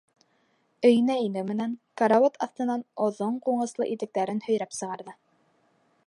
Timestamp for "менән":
1.49-1.75